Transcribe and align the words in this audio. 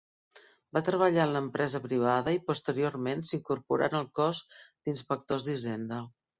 Va 0.77 0.81
treballar 0.87 1.25
en 1.29 1.33
l'empresa 1.35 1.81
privada 1.83 2.33
i 2.39 2.41
posteriorment 2.49 3.23
s'incorporà 3.33 3.93
en 3.93 4.01
el 4.03 4.11
cos 4.23 4.43
d'inspectors 4.59 5.51
d'hisenda. 5.51 6.05